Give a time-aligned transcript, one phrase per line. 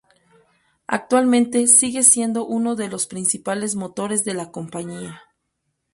[0.87, 5.21] Actualmente sigue siendo uno de los principales motores de la compañía.